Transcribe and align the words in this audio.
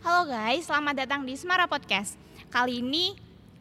Halo 0.00 0.32
guys, 0.32 0.64
selamat 0.64 1.04
datang 1.04 1.28
di 1.28 1.36
Semara 1.36 1.68
Podcast. 1.68 2.16
Kali 2.48 2.80
ini 2.80 3.12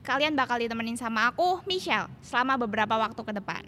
kalian 0.08 0.40
bakal 0.40 0.64
ditemenin 0.64 0.96
sama 0.96 1.28
aku, 1.28 1.60
Michelle, 1.68 2.08
selama 2.24 2.56
beberapa 2.56 2.96
waktu 2.96 3.20
ke 3.20 3.36
depan. 3.36 3.68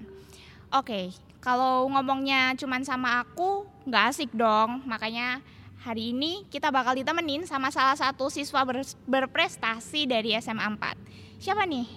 Oke, 0.71 1.11
kalau 1.43 1.91
ngomongnya 1.91 2.55
cuman 2.55 2.87
sama 2.87 3.27
aku, 3.27 3.67
nggak 3.83 4.15
asik 4.15 4.31
dong. 4.31 4.87
Makanya 4.87 5.43
hari 5.83 6.15
ini 6.15 6.47
kita 6.47 6.71
bakal 6.71 6.95
ditemenin 6.95 7.43
sama 7.43 7.75
salah 7.75 7.99
satu 7.99 8.31
siswa 8.31 8.63
ber- 8.63 8.87
berprestasi 9.03 10.07
dari 10.07 10.31
SMA 10.39 10.63
4. 10.63 11.43
Siapa 11.43 11.67
nih? 11.67 11.91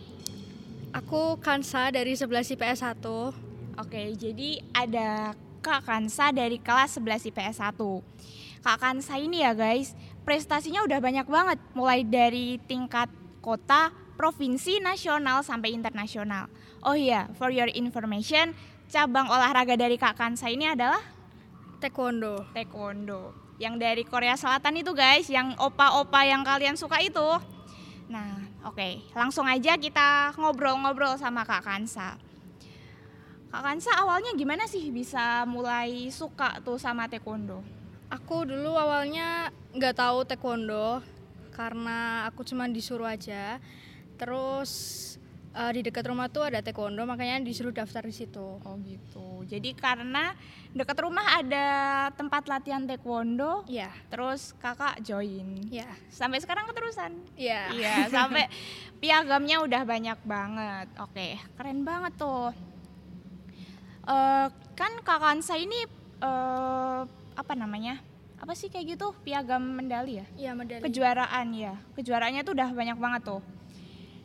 Aku 0.91 1.39
Kansa 1.39 1.95
dari 1.95 2.19
11 2.19 2.51
IPS 2.51 2.83
1. 2.83 3.79
Oke, 3.79 4.11
jadi 4.19 4.59
ada 4.75 5.39
Kak 5.63 5.87
Kansa 5.87 6.35
dari 6.35 6.59
kelas 6.59 6.99
11 6.99 7.31
IPS 7.31 7.63
1. 7.63 7.79
Kak 8.65 8.81
Kansa 8.81 9.21
ini 9.21 9.45
ya 9.45 9.53
guys, 9.53 9.93
prestasinya 10.25 10.83
udah 10.83 10.99
banyak 10.99 11.29
banget. 11.29 11.59
Mulai 11.77 12.03
dari 12.03 12.59
tingkat 12.65 13.13
kota, 13.45 13.93
provinsi, 14.17 14.81
nasional, 14.81 15.45
sampai 15.45 15.77
internasional. 15.77 16.49
Oh 16.81 16.97
iya, 16.97 17.29
for 17.37 17.53
your 17.53 17.69
information, 17.73 18.57
cabang 18.89 19.29
olahraga 19.29 19.77
dari 19.77 20.01
Kak 20.01 20.17
Kansa 20.17 20.49
ini 20.49 20.69
adalah 20.69 21.01
Taekwondo. 21.81 22.49
Taekwondo. 22.57 23.37
Yang 23.61 23.75
dari 23.79 24.03
Korea 24.03 24.35
Selatan 24.35 24.81
itu 24.81 24.97
guys, 24.97 25.29
yang 25.31 25.55
opa-opa 25.61 26.27
yang 26.27 26.43
kalian 26.43 26.75
suka 26.75 26.99
itu. 27.05 27.29
Nah, 28.09 28.41
oke, 28.67 29.15
langsung 29.15 29.47
aja 29.47 29.79
kita 29.79 30.35
ngobrol-ngobrol 30.41 31.15
sama 31.21 31.47
Kak 31.47 31.63
Kansa. 31.63 32.17
Kak 33.55 33.63
Kansa 33.63 33.95
awalnya 34.03 34.35
gimana 34.35 34.67
sih 34.67 34.91
bisa 34.91 35.47
mulai 35.47 36.11
suka 36.11 36.59
tuh 36.67 36.75
sama 36.75 37.07
taekwondo? 37.07 37.63
Aku 38.11 38.43
dulu 38.43 38.75
awalnya 38.75 39.55
nggak 39.75 39.95
tahu 39.95 40.23
taekwondo 40.23 41.03
karena 41.51 42.27
aku 42.27 42.43
cuma 42.43 42.67
disuruh 42.67 43.07
aja. 43.07 43.59
Terus 44.15 44.71
eh, 45.51 45.71
di 45.71 45.81
dekat 45.83 46.07
rumah 46.07 46.27
tuh 46.27 46.47
ada 46.47 46.59
taekwondo 46.59 47.03
makanya 47.03 47.43
disuruh 47.43 47.71
daftar 47.71 48.03
di 48.03 48.15
situ. 48.15 48.59
Oh 48.59 48.75
gitu. 48.81 49.43
Jadi 49.45 49.75
karena 49.75 50.35
dekat 50.71 50.99
rumah 50.99 51.37
ada 51.37 51.67
tempat 52.15 52.47
latihan 52.47 52.83
taekwondo, 52.83 53.63
Iya, 53.67 53.91
terus 54.09 54.55
kakak 54.57 54.99
join. 55.01 55.69
iya, 55.69 55.87
Sampai 56.09 56.41
sekarang 56.41 56.67
keterusan. 56.67 57.13
iya. 57.37 57.71
Iya, 57.71 57.95
sampai 58.09 58.49
piagamnya 58.99 59.61
udah 59.61 59.83
banyak 59.85 60.19
banget. 60.25 60.87
Oke, 60.99 61.37
keren 61.55 61.83
banget 61.83 62.15
tuh. 62.17 62.51
Eh, 64.05 64.47
kan 64.75 64.93
Kak 65.01 65.19
Kansa 65.19 65.55
ini 65.55 65.87
eh, 66.21 67.01
apa 67.35 67.53
namanya? 67.55 68.01
Apa 68.45 68.53
sih 68.53 68.69
kayak 68.69 69.01
gitu? 69.01 69.17
Piagam 69.25 69.65
medali 69.65 70.21
ya? 70.21 70.27
Iya 70.37 70.53
medali. 70.53 70.85
Kejuaraan 70.85 71.57
ya. 71.57 71.81
Kejuaraannya 71.97 72.45
tuh 72.45 72.53
udah 72.53 72.77
banyak 72.77 72.99
banget 73.01 73.23
tuh. 73.25 73.41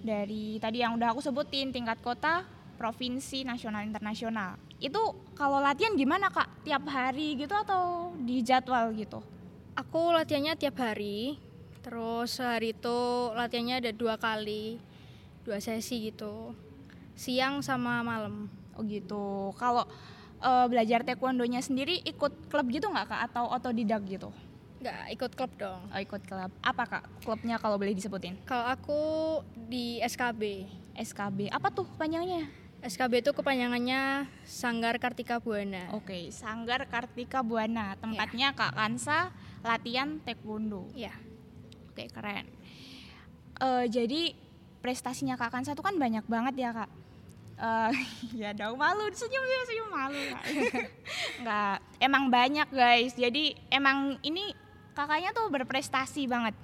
Dari 0.04 0.60
tadi 0.60 0.84
yang 0.84 1.00
udah 1.00 1.16
aku 1.16 1.24
sebutin 1.24 1.72
tingkat 1.72 2.04
kota, 2.04 2.44
provinsi, 2.76 3.48
nasional, 3.48 3.80
internasional. 3.88 4.60
Itu 4.76 5.16
kalau 5.40 5.64
latihan 5.64 5.96
gimana 5.96 6.28
Kak? 6.28 6.68
Tiap 6.68 6.84
hari 6.92 7.40
gitu 7.40 7.56
atau 7.56 8.12
di 8.20 8.44
jadwal 8.44 8.92
gitu? 8.92 9.24
Aku 9.80 10.12
latihannya 10.12 10.60
tiap 10.60 10.76
hari. 10.84 11.40
Terus 11.80 12.44
sehari 12.44 12.76
itu 12.76 13.00
latihannya 13.32 13.80
ada 13.80 13.92
dua 13.96 14.20
kali, 14.20 14.84
dua 15.48 15.64
sesi 15.64 16.12
gitu. 16.12 16.52
Siang 17.16 17.64
sama 17.64 18.04
malam. 18.04 18.52
Oh 18.76 18.84
gitu. 18.84 19.56
Kalau 19.56 19.88
eh, 20.40 20.66
belajar 20.68 21.04
taekwondonya 21.04 21.60
sendiri 21.64 22.00
ikut 22.04 22.52
klub 22.52 22.68
gitu 22.72 22.88
nggak 22.90 23.08
kak 23.12 23.22
atau 23.32 23.52
otodidak 23.52 24.04
gitu? 24.08 24.32
Nggak 24.80 25.04
ikut 25.20 25.32
klub 25.36 25.52
dong. 25.60 25.82
Oh 25.92 26.00
ikut 26.00 26.24
klub. 26.24 26.52
Apa 26.64 26.84
kak 26.88 27.04
klubnya 27.24 27.60
kalau 27.60 27.76
boleh 27.76 27.92
disebutin? 27.92 28.40
Kalau 28.48 28.66
aku 28.68 29.02
di 29.68 30.00
SKB. 30.00 30.68
SKB. 30.96 31.52
Apa 31.52 31.72
tuh 31.72 31.88
panjangnya? 32.00 32.48
SKB 32.80 33.20
itu 33.20 33.32
kepanjangannya 33.36 34.32
Sanggar 34.48 34.96
Kartika 35.04 35.44
Buana. 35.44 35.92
Oke, 35.92 36.32
Sanggar 36.32 36.88
Kartika 36.88 37.44
Buana. 37.44 38.00
Tempatnya 38.00 38.56
Kak 38.56 38.72
Kansa 38.72 39.36
latihan 39.60 40.24
taekwondo. 40.24 40.88
Iya. 40.96 41.12
Oke 41.92 42.08
keren. 42.08 42.48
Eh, 43.60 43.86
jadi 43.92 44.32
prestasinya 44.80 45.36
Kak 45.36 45.52
Kansa 45.52 45.76
tuh 45.76 45.84
kan 45.84 46.00
banyak 46.00 46.24
banget 46.32 46.56
ya 46.56 46.72
kak. 46.72 46.90
Eh, 47.60 47.92
ya 48.48 48.56
dong 48.56 48.80
malu 48.80 49.12
senyum 49.12 49.44
senyum, 49.44 49.64
senyum 49.68 49.90
malu. 49.92 50.22
Nggak, 51.44 51.76
emang 52.00 52.24
banyak 52.32 52.68
guys. 52.72 53.14
Jadi 53.20 53.52
emang 53.68 54.16
ini 54.24 54.56
kakaknya 54.96 55.36
tuh 55.36 55.52
berprestasi 55.52 56.24
banget. 56.32 56.56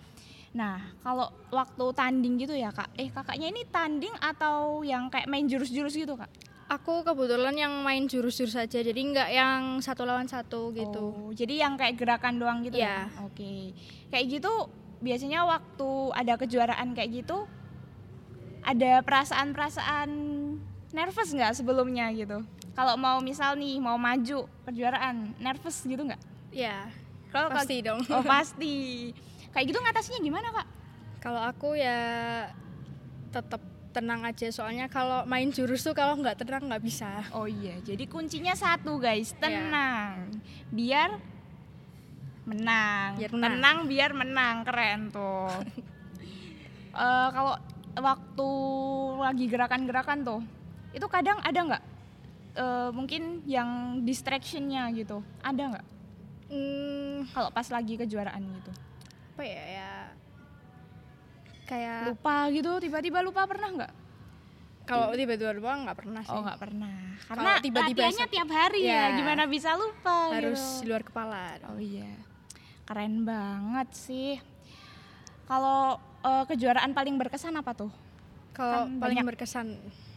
Nah 0.56 0.79
kalau 1.03 1.28
waktu 1.51 1.85
tanding 1.91 2.39
gitu 2.39 2.56
ya 2.56 2.72
kak, 2.72 2.88
eh 2.95 3.11
kakaknya 3.11 3.51
ini 3.51 3.67
tanding 3.67 4.16
atau 4.23 4.88
yang 4.88 5.11
kayak 5.11 5.28
main 5.28 5.44
jurus-jurus 5.51 6.00
gitu 6.00 6.16
kak? 6.16 6.31
Aku 6.66 7.06
kebetulan 7.06 7.53
yang 7.53 7.85
main 7.85 8.09
jurus-jurus 8.09 8.57
saja, 8.57 8.81
jadi 8.81 8.97
nggak 8.97 9.29
yang 9.29 9.62
satu 9.85 10.01
lawan 10.01 10.25
satu 10.25 10.73
gitu. 10.73 11.13
Oh, 11.13 11.29
jadi 11.29 11.62
yang 11.62 11.77
kayak 11.77 11.94
gerakan 11.94 12.41
doang 12.41 12.66
gitu 12.66 12.81
ya? 12.81 13.06
Iya. 13.06 13.29
Oke. 13.29 13.75
Kayak 14.09 14.25
gitu 14.41 14.53
biasanya 14.97 15.45
waktu 15.45 15.89
ada 16.17 16.33
kejuaraan 16.41 16.97
kayak 16.97 17.22
gitu 17.22 17.45
ada 18.66 19.06
perasaan-perasaan 19.06 20.09
nervous 20.95 21.35
nggak 21.35 21.53
sebelumnya 21.59 22.07
gitu? 22.16 22.39
Kalau 22.72 22.95
mau 22.95 23.19
misal 23.19 23.59
nih 23.59 23.83
mau 23.83 24.00
maju 24.00 24.47
kejuaraan, 24.63 25.35
nervous 25.44 25.83
gitu 25.83 26.07
nggak? 26.07 26.22
Ya, 26.56 26.88
Kalau 27.35 27.51
pasti 27.51 27.83
dong. 27.83 28.00
Oh 28.07 28.23
pasti. 28.33 29.11
Kayak 29.51 29.75
gitu 29.75 29.79
ngatasinya 29.83 30.19
gimana 30.23 30.47
kak? 30.56 30.67
Kalau 31.19 31.41
aku 31.44 31.75
ya 31.75 32.00
tetap 33.35 33.59
tenang 33.91 34.23
aja, 34.28 34.47
soalnya 34.51 34.88
kalau 34.91 35.23
main 35.28 35.51
jurus 35.51 35.83
tuh 35.83 35.95
kalau 35.95 36.16
nggak 36.19 36.39
tenang 36.39 36.67
nggak 36.67 36.83
bisa. 36.83 37.27
Oh 37.35 37.47
iya, 37.47 37.79
jadi 37.83 38.07
kuncinya 38.07 38.56
satu 38.56 39.00
guys, 39.00 39.35
tenang. 39.39 40.31
Biar 40.72 41.16
menang. 42.47 43.19
Biar 43.19 43.31
menang. 43.31 43.51
Tenang 43.51 43.77
biar 43.88 44.12
menang, 44.16 44.56
keren 44.63 45.01
tuh. 45.12 45.51
Eh, 46.95 47.29
kalau 47.35 47.59
waktu 48.00 48.50
lagi 49.19 49.51
gerakan-gerakan 49.51 50.23
tuh, 50.23 50.39
itu 50.95 51.06
kadang 51.06 51.38
ada 51.41 51.59
nggak? 51.61 51.83
eh, 52.56 52.89
mungkin 52.89 53.44
yang 53.44 53.69
distractionnya 54.01 54.88
gitu, 54.95 55.19
ada 55.44 55.75
nggak? 55.75 55.85
Hmm, 56.47 57.28
Kalau 57.28 57.51
pas 57.51 57.67
lagi 57.67 57.94
kejuaraan 57.95 58.39
gitu, 58.39 58.72
apa 59.35 59.44
ya 59.44 59.63
ya 59.67 59.91
kayak 61.66 62.13
lupa 62.13 62.47
gitu, 62.50 62.72
tiba-tiba 62.79 63.19
lupa 63.19 63.44
pernah 63.44 63.69
nggak? 63.75 63.94
kalau 64.85 65.11
tiba-tiba 65.11 65.50
lupa 65.51 65.73
nggak 65.75 65.97
pernah 65.97 66.22
sih. 66.22 66.29
Oh 66.29 66.39
nggak 66.39 66.59
pernah, 66.61 66.94
karena 67.25 67.41
Kalau 67.50 67.63
tiba-tiba 67.66 68.00
latihannya 68.06 68.27
tiap 68.29 68.50
hari 68.50 68.79
ya, 68.81 68.94
Ya. 68.94 69.17
gimana 69.17 69.44
bisa 69.45 69.73
lupa? 69.73 70.31
Harus 70.31 70.62
gitu. 70.62 70.79
di 70.79 70.88
luar 70.88 71.03
kepala. 71.03 71.57
Oh 71.67 71.81
iya, 71.81 72.13
keren 72.85 73.25
banget 73.25 73.89
sih. 73.91 74.38
Kalau 75.44 75.97
eh, 76.22 76.44
kejuaraan 76.47 76.94
paling 76.94 77.17
berkesan 77.17 77.57
apa 77.57 77.73
tuh? 77.73 77.91
Kalau 78.53 78.88
Kan 78.88 79.01
paling 79.01 79.17
banyak. 79.19 79.27
berkesan 79.27 79.67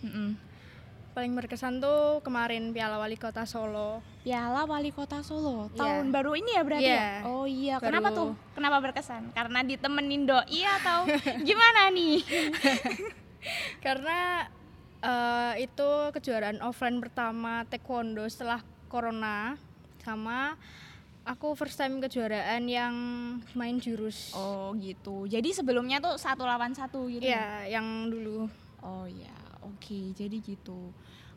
Mm-mm. 0.05 0.39
Paling 1.19 1.35
berkesan 1.35 1.83
tuh 1.83 2.23
kemarin 2.23 2.71
Piala 2.71 2.95
Wali 2.95 3.19
Kota 3.19 3.43
Solo. 3.43 3.99
Piala 4.23 4.63
Wali 4.63 4.95
Kota 4.95 5.19
Solo 5.19 5.67
Iya. 5.69 5.75
tahun 5.77 6.15
baru 6.15 6.39
ini 6.39 6.51
ya 6.55 6.63
berarti 6.63 6.87
Iya. 6.87 6.95
ya? 6.95 7.11
Oh 7.27 7.43
iya, 7.43 7.77
kenapa 7.83 8.09
Baru. 8.09 8.19
tuh? 8.23 8.31
Kenapa 8.55 8.77
berkesan? 8.79 9.35
Karena 9.35 9.67
ditemenin 9.67 10.23
doi 10.25 10.61
atau 10.63 11.11
gimana 11.49 11.91
nih? 11.91 12.23
Karena 13.85 14.47
eh, 14.99 15.67
itu 15.67 15.91
kejuaraan 16.15 16.63
offline 16.63 17.03
pertama 17.03 17.67
taekwondo 17.67 18.23
setelah 18.25 18.63
corona 18.87 19.59
sama 19.99 20.55
aku 21.27 21.53
first 21.53 21.77
time 21.77 21.99
kejuaraan 21.99 22.63
yang 22.65 22.95
main 23.53 23.83
jurus. 23.83 24.31
Oh 24.33 24.71
gitu. 24.79 25.27
Jadi 25.27 25.51
sebelumnya 25.51 25.99
tuh 25.99 26.15
satu 26.15 26.47
lawan 26.47 26.73
satu 26.73 27.11
gitu. 27.11 27.27
ya? 27.27 27.67
Iya, 27.67 27.75
yang 27.75 28.07
dulu. 28.07 28.47
Oh 28.79 29.03
ya, 29.05 29.35
oke. 29.69 30.01
Jadi 30.17 30.37
gitu. 30.41 30.93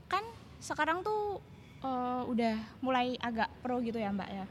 Kan 0.08 0.24
sekarang 0.64 1.04
tuh 1.04 1.40
eh, 1.84 2.22
udah 2.28 2.56
mulai 2.80 3.20
agak 3.20 3.50
pro 3.60 3.84
gitu 3.84 3.98
ya 4.00 4.14
Mbak 4.14 4.30
ya. 4.30 4.46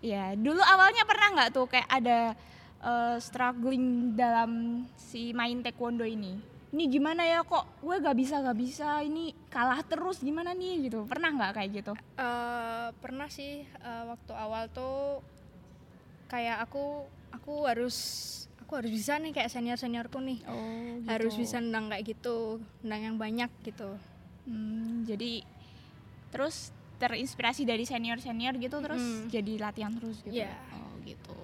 Iya. 0.00 0.24
Dulu 0.36 0.60
awalnya 0.60 1.04
pernah 1.04 1.28
nggak 1.36 1.50
tuh 1.54 1.66
kayak 1.70 1.88
ada 1.88 2.34
eh, 2.82 3.16
struggling 3.20 4.16
dalam 4.18 4.84
si 4.98 5.30
main 5.30 5.62
taekwondo 5.62 6.04
ini? 6.04 6.60
Ini 6.70 6.86
gimana 6.86 7.26
ya 7.26 7.42
kok 7.42 7.82
gue 7.82 7.98
gak 7.98 8.14
bisa 8.14 8.38
gak 8.46 8.54
bisa 8.54 9.02
ini 9.02 9.34
kalah 9.50 9.82
terus 9.82 10.22
gimana 10.22 10.54
nih 10.54 10.86
gitu 10.86 11.02
pernah 11.02 11.34
nggak 11.34 11.52
kayak 11.58 11.70
gitu 11.82 11.92
Eh, 12.14 12.88
pernah 13.02 13.26
sih 13.26 13.66
eh, 13.66 14.04
waktu 14.06 14.32
awal 14.38 14.70
tuh 14.70 15.18
kayak 16.30 16.62
aku 16.62 17.10
aku 17.34 17.66
harus 17.66 17.96
aku 18.70 18.78
harus 18.78 18.92
bisa 18.92 19.18
nih 19.18 19.34
kayak 19.34 19.50
senior 19.50 19.74
seniorku 19.74 20.22
nih 20.22 20.46
oh 20.46 21.02
harus 21.04 21.34
bisa 21.34 21.58
nendang 21.58 21.90
kayak 21.90 22.06
gitu 22.08 22.62
nendang 22.80 23.02
yang 23.04 23.16
banyak 23.18 23.50
gitu 23.60 23.98
Hmm, 24.40 25.02
jadi 25.04 25.42
terus 26.30 26.70
terinspirasi 26.96 27.62
dari 27.62 27.82
senior 27.82 28.18
senior 28.18 28.54
gitu 28.56 28.78
terus 28.78 28.98
Mm. 28.98 29.26
jadi 29.28 29.52
latihan 29.60 29.92
terus 29.92 30.22
gitu 30.22 30.38
Iya. 30.38 30.54
oh 30.72 30.94
gitu 31.02 31.34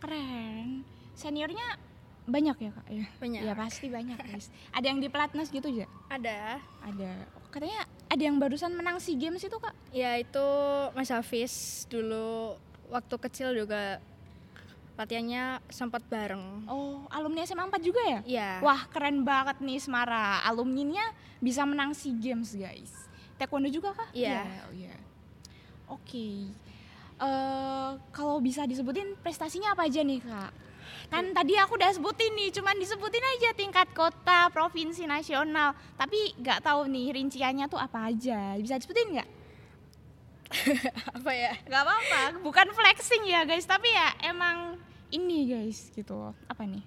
keren. 0.00 0.84
Seniornya 1.14 1.78
banyak 2.24 2.56
ya 2.58 2.70
kak? 2.72 2.86
Ya, 2.88 3.06
Banyak. 3.14 3.40
Ya 3.40 3.52
pasti 3.54 3.86
banyak 3.88 4.16
guys. 4.18 4.48
Ada 4.72 4.86
yang 4.86 4.98
di 4.98 5.08
pelatnas 5.08 5.48
gitu 5.48 5.68
ya? 5.70 5.86
Ada. 6.08 6.58
Ada. 6.82 7.12
Katanya 7.48 7.84
ada 8.06 8.22
yang 8.22 8.36
barusan 8.36 8.74
menang 8.74 8.98
SEA 8.98 9.14
Games 9.14 9.40
itu 9.40 9.54
kak? 9.54 9.72
Ya 9.90 10.16
itu 10.16 10.44
Mas 10.92 11.08
Hafiz 11.08 11.52
dulu 11.86 12.58
waktu 12.88 13.14
kecil 13.18 13.54
juga 13.54 14.02
latihannya 14.94 15.58
sempat 15.70 16.06
bareng. 16.06 16.66
Oh, 16.70 17.06
alumni 17.10 17.42
SMA 17.42 17.66
4 17.66 17.82
juga 17.82 18.02
ya? 18.06 18.20
Iya. 18.22 18.50
Wah, 18.62 18.86
keren 18.90 19.26
banget 19.26 19.58
nih 19.58 19.82
Semara. 19.82 20.38
Alumninya 20.46 21.02
bisa 21.42 21.66
menang 21.66 21.90
SEA 21.92 22.14
Games, 22.14 22.54
guys. 22.54 22.94
Taekwondo 23.34 23.66
juga 23.66 23.90
kah? 23.90 24.06
Iya. 24.14 24.46
oh 24.70 24.72
iya. 24.74 24.94
Oke. 25.90 26.54
Eh, 27.14 27.90
kalau 28.14 28.38
bisa 28.38 28.66
disebutin 28.66 29.18
prestasinya 29.18 29.74
apa 29.74 29.86
aja 29.86 30.02
nih, 30.02 30.22
Kak? 30.22 30.52
Kan 31.10 31.30
tadi 31.34 31.54
aku 31.58 31.78
udah 31.78 31.90
sebutin 31.94 32.32
nih, 32.34 32.50
cuman 32.54 32.74
disebutin 32.78 33.22
aja 33.22 33.50
tingkat 33.54 33.88
kota, 33.94 34.50
provinsi, 34.50 35.06
nasional. 35.06 35.74
Tapi 35.98 36.38
nggak 36.38 36.62
tahu 36.64 36.86
nih 36.90 37.14
rinciannya 37.14 37.66
tuh 37.66 37.78
apa 37.78 38.10
aja. 38.10 38.54
Bisa 38.58 38.78
disebutin 38.78 39.18
nggak? 39.18 39.28
Apa 41.18 41.30
ya? 41.34 41.52
Gak 41.66 41.82
apa-apa, 41.82 42.22
bukan 42.42 42.66
flexing 42.72 43.24
ya 43.26 43.42
guys, 43.44 43.66
tapi 43.66 43.90
ya 43.90 44.14
emang 44.26 44.78
ini 45.14 45.50
guys 45.50 45.90
gitu. 45.94 46.34
Apa 46.50 46.66
nih? 46.66 46.84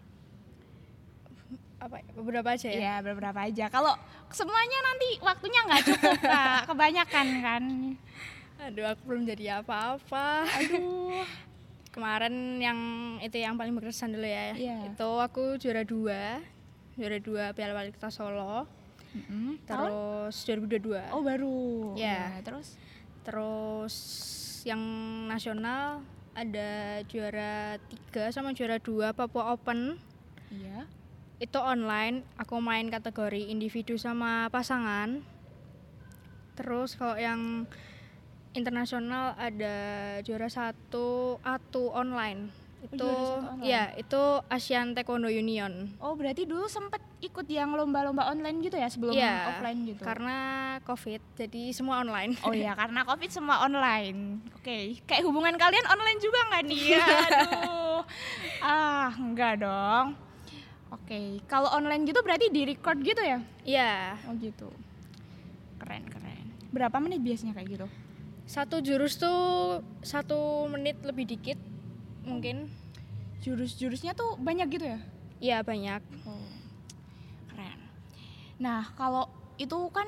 Apa 1.77 2.01
ya? 2.01 2.09
beberapa 2.17 2.49
aja 2.57 2.67
ya? 2.67 2.79
Iya 2.79 2.95
beberapa 3.05 3.39
aja. 3.45 3.69
Kalau 3.69 3.93
semuanya 4.33 4.79
nanti 4.81 5.07
waktunya 5.21 5.59
nggak 5.63 5.83
cukup 5.85 6.17
kak, 6.25 6.61
kebanyakan 6.73 7.27
kan. 7.45 7.63
Aduh, 8.57 8.85
aku 8.89 9.01
belum 9.05 9.23
jadi 9.29 9.61
apa-apa. 9.61 10.49
Aduh. 10.63 11.21
Kemarin 11.97 12.61
yang 12.61 12.79
itu 13.25 13.41
yang 13.41 13.57
paling 13.57 13.73
berkesan 13.73 14.13
dulu 14.13 14.25
ya. 14.25 14.53
Iya. 14.53 14.77
Itu 14.93 15.17
aku 15.17 15.57
juara 15.57 15.81
dua, 15.81 16.41
juara 16.93 17.17
dua 17.17 17.43
Piala 17.57 17.73
Wali 17.73 17.89
Kota 17.89 18.13
Solo. 18.13 18.69
Mm-mm. 19.17 19.57
Tahun? 19.65 19.89
Terus 19.89 20.35
2022. 20.45 21.13
Oh 21.13 21.25
baru. 21.25 21.57
Ya, 21.97 22.37
terus? 22.45 22.77
Terus 23.27 23.95
yang 24.63 24.79
nasional 25.27 25.99
ada 26.31 27.03
juara 27.11 27.75
tiga 27.91 28.31
sama 28.31 28.55
juara 28.55 28.79
dua 28.79 29.11
Papua 29.11 29.51
Open. 29.51 29.99
Iya. 30.47 30.87
Itu 31.43 31.59
online. 31.59 32.23
Aku 32.39 32.63
main 32.63 32.87
kategori 32.87 33.51
individu 33.51 33.99
sama 33.99 34.47
pasangan. 34.47 35.19
Terus 36.55 36.95
kalau 36.95 37.19
yang 37.19 37.67
internasional 38.55 39.35
ada 39.35 39.75
juara 40.23 40.47
satu 40.47 41.35
atu 41.43 41.91
online. 41.91 42.47
Itu 42.77 43.09
ya 43.65 43.89
itu 43.97 44.21
Asian 44.47 44.93
Taekwondo 44.93 45.27
Union. 45.27 45.97
Oh 45.97 46.13
berarti 46.13 46.45
dulu 46.45 46.69
sempet 46.69 47.01
ikut 47.17 47.49
yang 47.49 47.73
lomba-lomba 47.73 48.29
online 48.29 48.61
gitu 48.61 48.77
ya 48.77 48.85
sebelum 48.85 49.17
Iya, 49.17 49.49
offline 49.49 49.79
gitu? 49.89 50.01
Karena 50.05 50.37
COVID, 50.85 51.21
jadi 51.33 51.63
semua 51.73 52.05
online. 52.05 52.37
Oh 52.45 52.53
iya 52.53 52.77
karena 52.81 53.01
covid 53.01 53.29
semua 53.33 53.65
online. 53.65 54.45
Oke, 54.53 55.01
kayak 55.09 55.25
hubungan 55.25 55.57
kalian 55.57 55.85
online 55.89 56.19
juga 56.21 56.39
nggak 56.53 56.63
nih? 56.69 56.83
Aduh, 57.01 58.01
ah 58.61 59.09
enggak 59.17 59.65
dong. 59.65 60.13
Oke, 60.93 61.41
kalau 61.49 61.73
online 61.73 62.05
gitu 62.05 62.21
berarti 62.21 62.47
di 62.53 62.61
record 62.63 63.01
gitu 63.01 63.19
ya? 63.19 63.41
Iya, 63.65 64.15
Oh 64.29 64.37
gitu. 64.37 64.69
Keren 65.81 66.05
keren. 66.07 66.45
Berapa 66.71 67.01
menit 67.01 67.25
biasanya 67.25 67.57
kayak 67.57 67.69
gitu? 67.73 67.87
satu 68.47 68.79
jurus 68.79 69.19
tuh 69.19 69.83
satu 69.99 70.71
menit 70.71 70.95
lebih 71.03 71.27
dikit 71.27 71.59
mungkin. 72.27 72.57
Jurus-jurusnya 73.41 74.11
tuh 74.11 74.35
banyak 74.37 74.67
gitu 74.67 74.85
ya? 74.85 74.99
Iya 75.39 75.57
banyak. 75.63 76.01
Oh, 76.27 76.49
keren. 77.53 77.79
Nah 78.59 78.91
kalau 78.97 79.29
itu 79.57 79.77
kan 79.93 80.05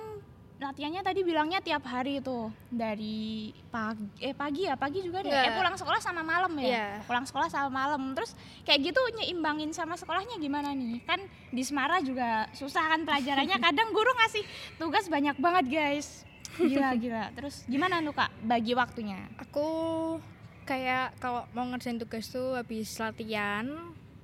latihannya 0.60 1.00
tadi 1.00 1.24
bilangnya 1.24 1.64
tiap 1.64 1.88
hari 1.88 2.20
itu 2.20 2.52
dari 2.68 3.56
pagi 3.72 4.04
eh 4.20 4.36
pagi 4.36 4.68
ya 4.68 4.76
pagi 4.76 5.00
juga 5.00 5.24
deh. 5.24 5.32
Enggak. 5.32 5.48
Eh 5.48 5.56
pulang 5.56 5.76
sekolah 5.80 6.00
sama 6.04 6.22
malam 6.22 6.52
ya. 6.60 6.68
Iya. 6.68 6.88
Pulang 7.08 7.24
sekolah 7.24 7.48
sama 7.48 7.72
malam. 7.72 8.12
Terus 8.12 8.36
kayak 8.68 8.92
gitu 8.92 9.00
nyeimbangin 9.16 9.72
sama 9.72 9.96
sekolahnya 9.96 10.36
gimana 10.36 10.76
nih? 10.76 11.00
Kan 11.08 11.24
di 11.56 11.64
Semara 11.64 12.04
juga 12.04 12.52
susah 12.52 12.92
kan 12.92 13.08
pelajarannya. 13.08 13.56
Kadang 13.66 13.96
guru 13.96 14.12
ngasih 14.20 14.44
tugas 14.76 15.08
banyak 15.08 15.40
banget 15.40 15.66
guys. 15.72 16.28
Gila 16.60 16.92
gila. 17.00 17.32
Terus 17.40 17.64
gimana 17.72 18.04
tuh 18.04 18.12
kak 18.12 18.32
bagi 18.44 18.76
waktunya? 18.76 19.32
Aku 19.40 19.68
kayak 20.70 21.18
kalau 21.18 21.50
mau 21.52 21.66
ngerjain 21.66 21.98
tugas 21.98 22.30
tuh 22.30 22.54
habis 22.54 22.94
latihan, 23.02 23.66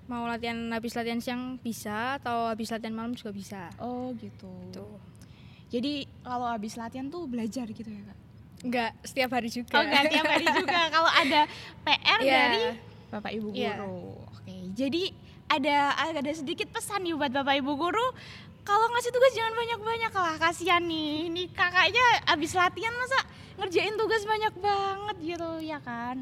mau 0.06 0.30
latihan 0.30 0.70
habis 0.70 0.94
latihan 0.94 1.18
siang 1.18 1.58
bisa 1.58 2.22
atau 2.22 2.54
habis 2.54 2.70
latihan 2.70 2.94
malam 2.94 3.18
juga 3.18 3.34
bisa. 3.34 3.62
Oh 3.82 4.14
gitu. 4.14 4.46
Tuh. 4.70 5.02
Jadi 5.74 6.06
kalau 6.22 6.46
habis 6.46 6.78
latihan 6.78 7.10
tuh 7.10 7.26
belajar 7.26 7.66
gitu 7.66 7.90
ya 7.90 8.02
kak? 8.06 8.18
Enggak 8.62 8.92
setiap 9.02 9.34
hari 9.34 9.50
juga. 9.50 9.74
Oh 9.74 9.82
enggak 9.82 10.04
tiap 10.08 10.26
hari 10.30 10.46
juga 10.46 10.80
kalau 10.94 11.10
ada 11.10 11.42
PR 11.82 12.20
Iya. 12.22 12.38
dari 12.38 12.64
Bapak 13.10 13.32
Ibu 13.34 13.48
guru. 13.50 13.58
Iya. 13.58 13.74
Oke. 14.30 14.56
Jadi 14.78 15.04
ada 15.46 15.78
ada 15.98 16.32
sedikit 16.32 16.70
pesan 16.70 17.02
nih 17.02 17.18
buat 17.18 17.34
Bapak 17.34 17.58
Ibu 17.58 17.74
guru 17.74 18.06
kalau 18.62 18.90
ngasih 18.90 19.14
tugas 19.14 19.34
jangan 19.34 19.54
banyak-banyak 19.54 20.14
lah 20.14 20.36
kasihan 20.38 20.82
nih. 20.82 21.30
Ini 21.30 21.44
kakaknya 21.50 22.06
abis 22.30 22.54
latihan 22.54 22.94
masa 22.94 23.20
ngerjain 23.56 23.96
tugas 23.96 24.24
banyak 24.28 24.54
banget 24.60 25.16
gitu 25.36 25.50
ya 25.64 25.80
kan. 25.80 26.20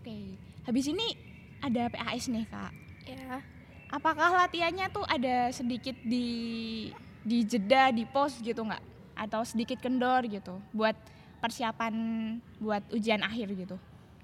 Oke. 0.00 0.38
Habis 0.66 0.86
ini 0.90 1.06
ada 1.62 1.90
PAS 1.90 2.30
nih, 2.30 2.46
Kak. 2.46 2.72
Ya. 3.06 3.42
Apakah 3.86 4.34
latihannya 4.34 4.90
tuh 4.90 5.06
ada 5.06 5.50
sedikit 5.54 5.94
di 6.02 6.26
di 7.22 7.42
jeda 7.46 7.94
di 7.94 8.02
pos 8.06 8.38
gitu 8.42 8.66
nggak? 8.66 8.82
Atau 9.14 9.46
sedikit 9.46 9.78
kendor 9.78 10.26
gitu 10.26 10.58
buat 10.74 10.94
persiapan 11.38 11.94
buat 12.58 12.82
ujian 12.90 13.22
akhir 13.22 13.54
gitu? 13.54 13.76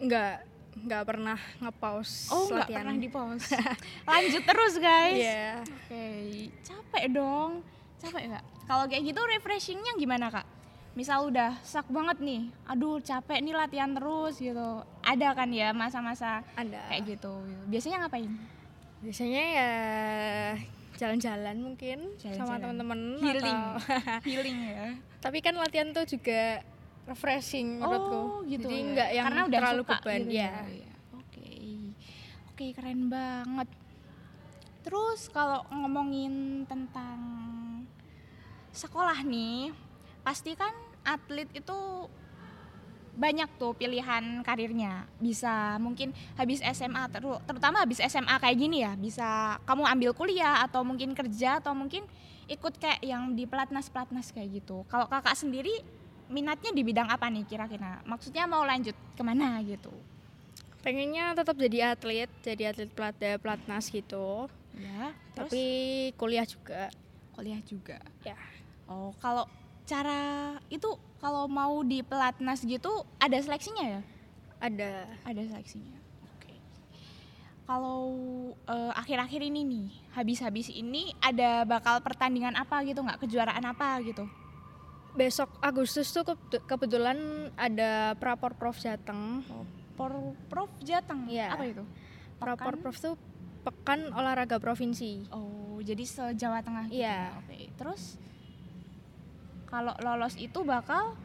Enggak 0.03 0.43
enggak 0.73 1.05
pernah 1.05 1.39
nge-pause 1.61 2.33
Oh 2.33 2.49
nggak 2.49 2.69
pernah 2.73 2.97
di 2.97 3.09
pos. 3.11 3.45
Lanjut 4.11 4.43
terus 4.43 4.75
guys. 4.83 5.19
Iya. 5.19 5.63
Oke, 5.63 6.07
capek 6.67 7.05
dong. 7.15 7.51
Capek 8.03 8.23
nggak? 8.35 8.45
Kalau 8.67 8.85
kayak 8.91 9.03
gitu 9.07 9.21
refreshingnya 9.23 9.93
gimana 9.95 10.27
kak? 10.31 10.47
Misal 10.93 11.25
udah 11.25 11.56
sak 11.62 11.89
banget 11.89 12.21
nih, 12.21 12.43
aduh 12.65 13.00
capek 13.00 13.41
nih 13.41 13.56
latihan 13.56 13.89
terus 13.91 14.37
gitu. 14.37 14.85
Ada 15.00 15.33
kan 15.33 15.49
ya 15.49 15.73
masa-masa 15.73 16.44
Ada. 16.53 16.84
kayak 16.87 17.17
gitu. 17.17 17.32
Biasanya 17.67 18.05
ngapain? 18.05 18.29
Biasanya 19.01 19.43
ya 19.43 19.70
jalan-jalan 20.94 21.56
mungkin 21.58 21.99
sama 22.15 22.20
Jalan-jalan. 22.20 22.61
teman-teman 22.61 23.01
Healing. 23.19 23.56
atau- 23.56 23.81
Healing 24.29 24.58
ya. 24.63 24.84
Tapi 25.19 25.39
kan 25.41 25.55
latihan 25.56 25.89
tuh 25.91 26.05
juga 26.05 26.61
refreshing 27.03 27.81
menurutku. 27.81 28.15
Oh 28.15 28.37
gitu. 28.44 28.69
Jadi 28.69 28.77
ya. 28.77 28.84
enggak 28.84 29.08
yang 29.11 29.25
Karena 29.27 29.43
udah 29.43 29.58
terlalu 29.58 29.82
suka 29.82 29.94
beban 29.96 30.20
gitu 30.20 30.31
ya. 30.31 30.53
ya. 30.69 30.93
Oke. 31.17 31.49
Oke, 32.53 32.65
keren 32.77 33.01
banget. 33.08 33.69
Terus 34.82 35.20
kalau 35.27 35.65
ngomongin 35.67 36.34
tentang 36.63 37.19
sekolah 38.70 39.25
nih, 39.25 39.72
pasti 40.22 40.55
kan 40.55 40.72
atlet 41.02 41.50
itu 41.52 41.79
banyak 43.12 43.60
tuh 43.60 43.76
pilihan 43.76 44.41
karirnya. 44.41 45.05
Bisa 45.20 45.76
mungkin 45.76 46.17
habis 46.32 46.64
SMA 46.64 47.12
teru- 47.12 47.43
terutama 47.44 47.84
habis 47.84 48.00
SMA 48.00 48.41
kayak 48.41 48.56
gini 48.56 48.81
ya, 48.81 48.96
bisa 48.96 49.60
kamu 49.69 49.84
ambil 49.84 50.10
kuliah 50.17 50.64
atau 50.64 50.81
mungkin 50.81 51.12
kerja 51.12 51.60
atau 51.60 51.76
mungkin 51.76 52.08
ikut 52.48 52.81
kayak 52.81 53.05
yang 53.05 53.36
di 53.36 53.44
pelatnas-pelatnas 53.44 54.32
kayak 54.32 54.64
gitu. 54.64 54.88
Kalau 54.88 55.06
kakak 55.12 55.36
sendiri 55.36 55.84
minatnya 56.32 56.72
di 56.72 56.81
bidang 56.81 57.12
apa 57.12 57.29
nih 57.29 57.44
kira-kira? 57.44 58.00
Maksudnya 58.08 58.48
mau 58.48 58.64
lanjut 58.64 58.96
ke 59.12 59.22
mana 59.22 59.60
gitu? 59.60 59.93
Pengennya 60.81 61.36
tetap 61.36 61.55
jadi 61.55 61.94
atlet, 61.94 62.31
jadi 62.43 62.72
atlet 62.74 62.91
pelada 62.91 63.38
pelatnas 63.38 63.93
gitu. 63.93 64.48
Ya, 64.74 65.12
terus 65.36 65.52
Tapi 65.52 65.62
kuliah 66.17 66.48
juga. 66.48 66.88
kuliah 67.36 67.60
juga. 67.62 68.00
Ya. 68.24 68.34
Oh, 68.88 69.12
kalau 69.20 69.46
cara 69.86 70.20
itu 70.70 70.89
kalau 71.19 71.46
mau 71.46 71.82
di 71.82 72.03
pelatnas 72.03 72.62
gitu 72.62 72.91
ada 73.19 73.36
seleksinya 73.39 73.84
ya? 73.98 74.01
Ada 74.62 75.06
Ada 75.27 75.43
seleksinya. 75.53 75.96
Oke. 76.36 76.55
Kalau 77.67 78.03
eh, 78.67 78.93
akhir-akhir 78.94 79.43
ini 79.43 79.60
nih, 79.67 79.86
habis-habis 80.15 80.70
ini 80.70 81.15
ada 81.19 81.67
bakal 81.67 81.98
pertandingan 82.03 82.55
apa 82.55 82.82
gitu 82.86 83.03
nggak? 83.03 83.22
Kejuaraan 83.27 83.65
apa 83.67 83.98
gitu? 84.06 84.27
besok 85.12 85.53
Agustus 85.60 86.08
tuh 86.08 86.24
kebe- 86.24 86.65
kebetulan 86.65 87.17
ada 87.56 88.17
Prapor 88.17 88.56
Prof 88.56 88.81
Jateng. 88.81 89.44
Por 89.96 90.12
Prof 90.48 90.72
Jateng. 90.81 91.29
Iya. 91.29 91.53
Apa 91.53 91.65
itu? 91.69 91.84
Prapor 92.41 92.74
Pekan? 92.77 92.82
Prof 92.82 92.96
tuh 92.96 93.15
pekan 93.62 94.01
olahraga 94.17 94.58
provinsi. 94.58 95.31
Oh, 95.31 95.79
jadi 95.84 96.03
se 96.03 96.24
Jawa 96.34 96.65
Tengah 96.65 96.89
gitu. 96.91 97.05
Iya. 97.05 97.36
ya? 97.36 97.39
Oke. 97.44 97.58
Terus 97.77 98.03
kalau 99.72 99.96
lolos 100.05 100.36
itu 100.36 100.60
bakal 100.60 101.17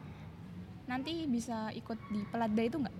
nanti 0.88 1.28
bisa 1.28 1.68
ikut 1.76 2.00
di 2.08 2.24
Pelatda 2.32 2.62
itu 2.64 2.80
nggak? 2.80 2.96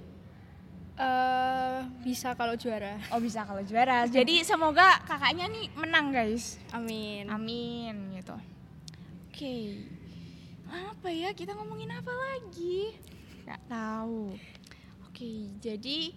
Eh, 0.99 1.79
bisa 2.05 2.37
kalau 2.37 2.53
juara. 2.53 3.01
Oh 3.15 3.23
bisa 3.23 3.49
kalau 3.49 3.65
juara. 3.65 4.05
Jadi 4.13 4.45
semoga 4.45 5.01
kakaknya 5.09 5.49
nih 5.49 5.73
menang 5.73 6.13
guys. 6.13 6.61
Amin. 6.77 7.33
Amin 7.33 8.13
gitu. 8.13 8.37
Oke. 9.33 9.89
Apa 10.69 11.09
ya 11.09 11.33
kita 11.33 11.57
ngomongin 11.57 11.97
apa 11.97 12.13
lagi? 12.13 12.93
Gak 13.49 13.63
tahu. 13.73 14.37
Oke, 15.09 15.57
jadi 15.65 16.13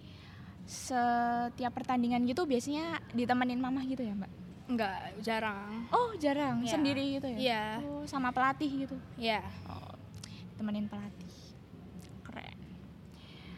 setiap 0.68 1.72
pertandingan 1.72 2.20
gitu 2.28 2.44
biasanya 2.44 3.00
ditemenin 3.16 3.56
mama 3.56 3.80
gitu 3.88 4.04
ya, 4.04 4.12
Mbak? 4.12 4.41
Enggak, 4.70 5.18
jarang. 5.22 5.86
Oh, 5.90 6.14
jarang. 6.18 6.62
Iya. 6.62 6.70
Sendiri 6.70 7.04
gitu 7.18 7.26
ya? 7.26 7.38
Iya. 7.38 7.64
Oh, 7.82 8.04
sama 8.06 8.30
pelatih 8.30 8.86
gitu. 8.86 8.96
Ya. 9.18 9.42
Oh, 9.66 9.94
temenin 10.54 10.86
pelatih. 10.86 11.34
Keren. 12.22 12.58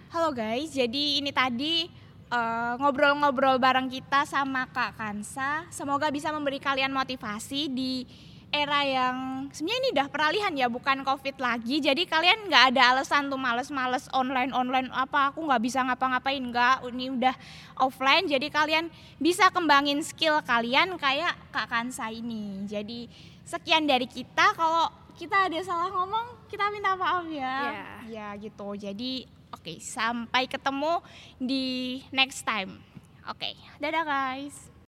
Halo 0.08 0.30
guys, 0.32 0.72
jadi 0.72 1.20
ini 1.20 1.28
tadi 1.34 1.88
eh, 2.32 2.72
ngobrol-ngobrol 2.80 3.60
bareng 3.60 3.92
kita 3.92 4.24
sama 4.24 4.64
Kak 4.72 4.96
Kansa. 4.96 5.68
Semoga 5.68 6.08
bisa 6.08 6.32
memberi 6.32 6.56
kalian 6.56 6.90
motivasi 6.90 7.68
di 7.68 8.08
era 8.54 8.86
yang 8.86 9.50
sebenarnya 9.50 9.80
ini 9.82 9.88
udah 9.98 10.06
peralihan 10.06 10.52
ya, 10.54 10.70
bukan 10.70 11.02
COVID 11.02 11.36
lagi. 11.42 11.82
Jadi 11.82 12.06
kalian 12.06 12.46
nggak 12.46 12.64
ada 12.70 12.94
alasan 12.94 13.26
tuh 13.26 13.36
males-males 13.36 14.06
online-online 14.14 14.94
apa 14.94 15.34
aku 15.34 15.42
nggak 15.42 15.62
bisa 15.62 15.82
ngapa-ngapain 15.82 16.38
nggak. 16.38 16.86
Ini 16.86 17.06
udah 17.18 17.34
offline, 17.82 18.30
jadi 18.30 18.46
kalian 18.46 18.86
bisa 19.18 19.50
kembangin 19.50 19.98
skill 20.06 20.38
kalian 20.46 20.94
kayak 20.94 21.34
Kak 21.50 21.66
Kansa 21.66 22.14
ini. 22.14 22.62
Jadi 22.70 23.10
sekian 23.42 23.90
dari 23.90 24.06
kita. 24.06 24.54
Kalau 24.54 24.86
kita 25.18 25.50
ada 25.50 25.58
salah 25.66 25.90
ngomong, 25.90 26.46
kita 26.46 26.70
minta 26.70 26.94
maaf 26.94 27.26
ya. 27.26 27.74
Ya 28.06 28.30
gitu. 28.38 28.78
Jadi 28.78 29.26
oke, 29.50 29.82
sampai 29.82 30.46
ketemu 30.46 31.02
di 31.42 31.98
next 32.14 32.46
time. 32.46 32.78
Oke, 33.26 33.56
dadah 33.82 34.04
guys. 34.06 34.73